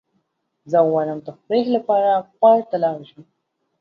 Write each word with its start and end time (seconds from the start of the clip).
زه 0.71 0.77
غواړم 0.89 1.19
تفریح 1.27 1.65
لپاره 1.75 2.11
پارک 2.39 2.65
ته 2.71 2.77
لاړ 2.83 2.97
شم. 3.09 3.21